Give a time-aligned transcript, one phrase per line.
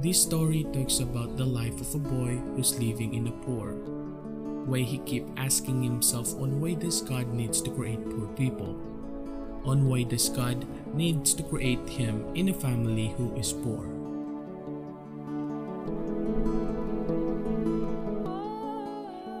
[0.00, 3.74] This story talks about the life of a boy who's living in the poor.
[4.64, 8.80] Why he keep asking himself on why does God needs to create poor people?
[9.68, 13.84] On why does God needs to create him in a family who is poor?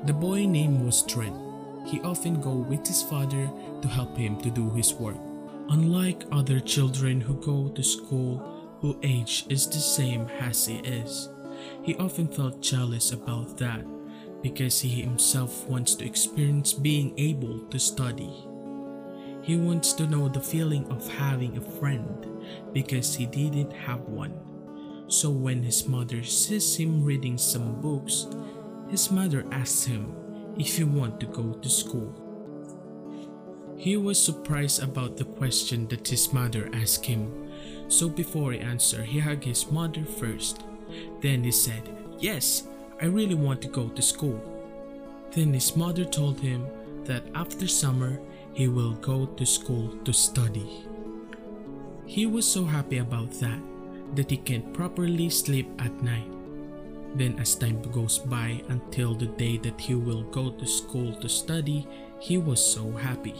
[0.04, 1.40] The boy name was Trent.
[1.88, 3.48] He often go with his father
[3.80, 5.16] to help him to do his work.
[5.70, 11.28] Unlike other children who go to school whose age is the same as he is,
[11.82, 13.84] he often felt jealous about that
[14.42, 18.46] because he himself wants to experience being able to study.
[19.42, 22.26] He wants to know the feeling of having a friend
[22.72, 24.34] because he didn't have one.
[25.08, 28.26] So when his mother sees him reading some books,
[28.88, 30.14] his mother asks him
[30.58, 32.14] if he want to go to school.
[33.76, 37.39] He was surprised about the question that his mother asked him.
[37.90, 40.62] So before he answered, he hugged his mother first.
[41.20, 41.82] Then he said,
[42.20, 42.68] Yes,
[43.02, 44.40] I really want to go to school.
[45.32, 46.66] Then his mother told him
[47.04, 48.20] that after summer
[48.52, 50.86] he will go to school to study.
[52.06, 53.58] He was so happy about that
[54.14, 56.30] that he can't properly sleep at night.
[57.16, 61.28] Then as time goes by until the day that he will go to school to
[61.28, 61.88] study,
[62.20, 63.34] he was so happy.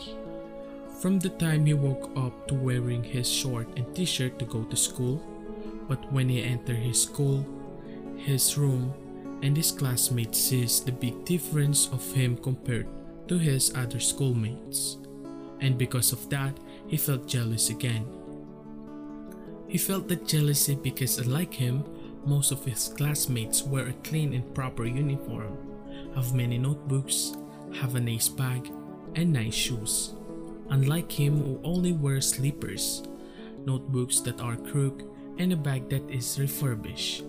[1.01, 4.77] From the time he woke up to wearing his short and t-shirt to go to
[4.77, 5.17] school,
[5.89, 7.43] but when he entered his school,
[8.19, 8.93] his room,
[9.43, 12.87] and his classmates sees the big difference of him compared
[13.29, 14.99] to his other schoolmates.
[15.61, 18.05] And because of that, he felt jealous again.
[19.69, 21.83] He felt that jealousy because unlike him,
[22.27, 25.57] most of his classmates wear a clean and proper uniform,
[26.15, 27.33] have many notebooks,
[27.73, 28.71] have a nice bag,
[29.15, 30.13] and nice shoes.
[30.71, 33.03] Unlike him who only wears slippers,
[33.67, 35.07] notebooks that are crooked,
[35.39, 37.25] and a bag that is refurbished.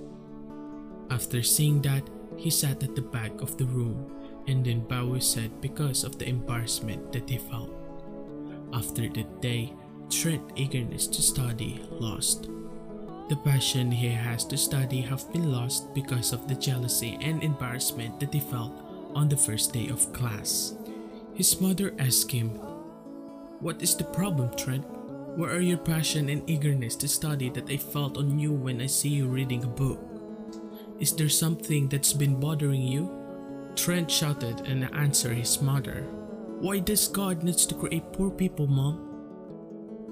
[1.09, 4.09] After seeing that, he sat at the back of the room
[4.47, 7.71] and then Bowie said because of the embarrassment that he felt.
[8.73, 9.73] After that day,
[10.09, 12.49] Trent's eagerness to study lost.
[13.29, 18.19] The passion he has to study have been lost because of the jealousy and embarrassment
[18.19, 18.73] that he felt
[19.15, 20.75] on the first day of class.
[21.33, 22.59] His mother asked him,
[23.61, 24.83] What is the problem, Trent?
[25.37, 28.87] Where are your passion and eagerness to study that I felt on you when I
[28.87, 30.01] see you reading a book?
[30.99, 33.13] Is there something that's been bothering you?
[33.75, 36.01] Trent shouted and answered his mother.
[36.57, 38.97] Why does God needs to create poor people, mom?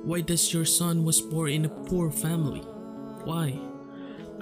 [0.05, 2.61] Why does your son was born in a poor family?
[3.25, 3.59] Why?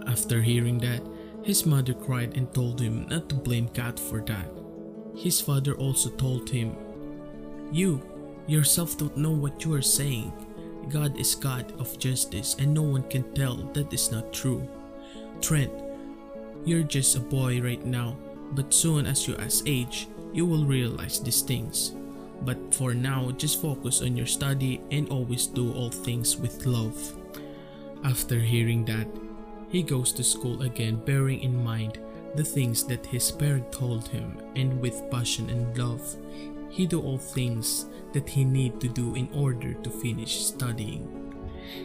[0.06, 1.01] After hearing that,
[1.44, 4.51] his mother cried and told him not to blame God for that.
[5.16, 6.75] His father also told him,
[7.72, 8.03] You
[8.47, 10.31] yourself don't know what you are saying.
[10.90, 14.68] God is God of justice and no one can tell that is not true.
[15.41, 15.72] Trent,
[16.66, 18.16] you're just a boy right now,
[18.52, 21.94] but soon as you as age, you will realize these things.
[22.41, 26.96] But for now, just focus on your study and always do all things with love.
[28.03, 29.08] After hearing that,
[29.69, 32.00] he goes to school again bearing in mind
[32.35, 36.16] the things that his parent told him and with passion and love,
[36.69, 41.05] he do all things that he need to do in order to finish studying.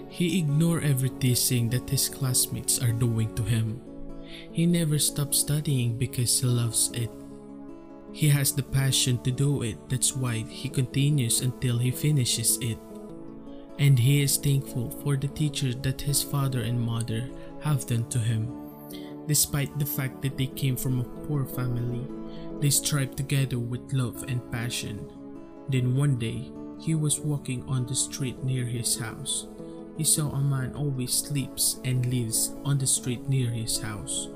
[0.08, 3.80] He ignore every teasing that his classmates are doing to him.
[4.52, 7.10] He never stops studying because he loves it.
[8.12, 12.78] He has the passion to do it, that's why he continues until he finishes it.
[13.78, 17.28] And he is thankful for the teachers that his father and mother
[17.62, 18.52] have done to him.
[19.26, 22.06] Despite the fact that they came from a poor family,
[22.62, 25.04] they strive together with love and passion.
[25.68, 29.48] Then one day, he was walking on the street near his house.
[29.98, 34.28] He saw a man always sleeps and lives on the street near his house.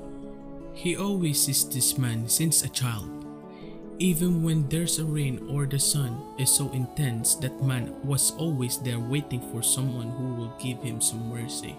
[0.73, 3.09] He always sees this man since a child.
[3.97, 8.77] Even when there's a rain or the sun is so intense that man was always
[8.77, 11.75] there waiting for someone who will give him some mercy.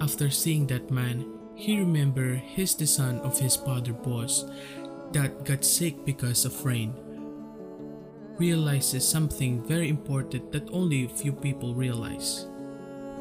[0.00, 4.44] After seeing that man, he remembered he's the son of his father boss
[5.12, 6.92] that got sick because of rain.
[8.38, 12.46] Realizes something very important that only few people realize.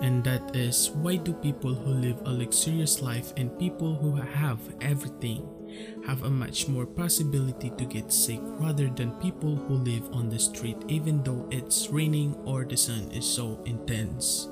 [0.01, 4.59] And that is why do people who live a luxurious life and people who have
[4.81, 5.47] everything
[6.05, 10.39] have a much more possibility to get sick rather than people who live on the
[10.39, 14.49] street even though it's raining or the sun is so intense.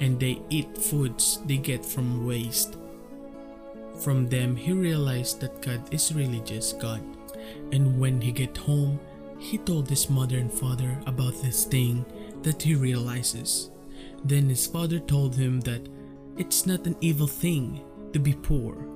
[0.00, 2.76] And they eat foods they get from waste.
[4.02, 7.02] From them, he realized that God is really just God.
[7.72, 8.98] And when he get home,
[9.38, 12.04] he told his mother and father about this thing
[12.42, 13.70] that he realizes.
[14.24, 15.88] Then his father told him that
[16.36, 17.80] it's not an evil thing
[18.12, 18.86] to be poor.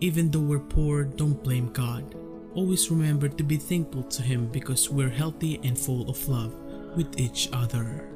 [0.00, 2.14] Even though we're poor, don't blame God.
[2.54, 6.54] Always remember to be thankful to Him because we're healthy and full of love
[6.96, 8.08] with each other.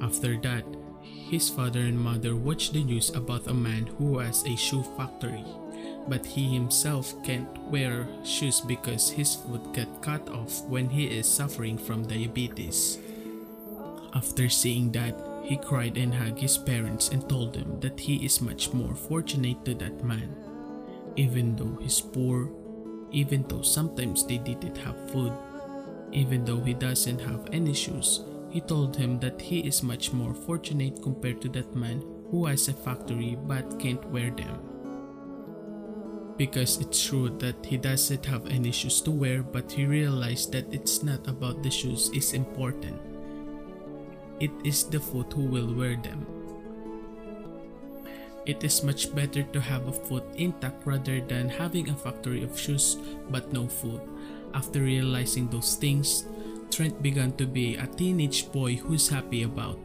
[0.00, 0.64] After that,
[1.28, 5.44] his father and mother watched the news about a man who has a shoe factory,
[6.08, 11.28] but he himself can't wear shoes because his foot got cut off when he is
[11.28, 12.98] suffering from diabetes.
[14.14, 15.14] After seeing that,
[15.44, 19.64] he cried and hugged his parents and told them that he is much more fortunate
[19.66, 20.34] to that man.
[21.16, 22.48] Even though he's poor,
[23.10, 25.32] even though sometimes they didn't have food,
[26.12, 30.34] even though he doesn't have any shoes, he told him that he is much more
[30.34, 34.60] fortunate compared to that man who has a factory but can't wear them.
[36.36, 40.72] Because it's true that he doesn't have any shoes to wear but he realized that
[40.72, 43.00] it's not about the shoes is important.
[44.40, 46.26] It is the foot who will wear them.
[48.46, 52.58] It is much better to have a foot intact rather than having a factory of
[52.58, 52.96] shoes
[53.28, 54.00] but no foot.
[54.54, 56.24] After realizing those things,
[56.70, 59.78] Trent began to be a teenage boy who's happy about.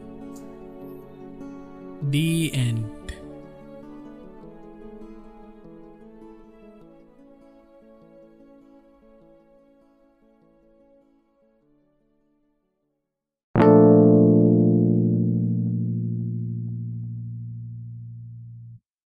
[2.10, 3.14] The end.